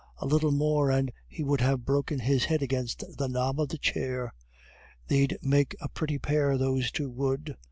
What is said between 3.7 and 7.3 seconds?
chair. They'd make a pretty pair those two